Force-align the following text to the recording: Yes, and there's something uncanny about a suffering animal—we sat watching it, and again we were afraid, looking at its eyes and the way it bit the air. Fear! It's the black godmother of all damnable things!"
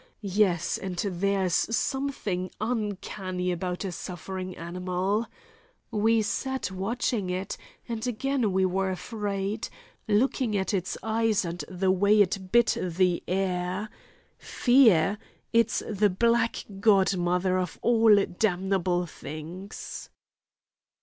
Yes, 0.23 0.79
and 0.79 0.97
there's 0.97 1.53
something 1.53 2.49
uncanny 2.59 3.51
about 3.51 3.85
a 3.85 3.91
suffering 3.91 4.57
animal—we 4.57 6.23
sat 6.23 6.71
watching 6.71 7.29
it, 7.29 7.55
and 7.87 8.07
again 8.07 8.51
we 8.51 8.65
were 8.65 8.89
afraid, 8.89 9.69
looking 10.07 10.57
at 10.57 10.73
its 10.73 10.97
eyes 11.03 11.45
and 11.45 11.63
the 11.69 11.91
way 11.91 12.19
it 12.19 12.51
bit 12.51 12.75
the 12.81 13.21
air. 13.27 13.89
Fear! 14.39 15.19
It's 15.53 15.83
the 15.87 16.09
black 16.09 16.65
godmother 16.79 17.59
of 17.59 17.77
all 17.83 18.25
damnable 18.25 19.05
things!" 19.05 20.09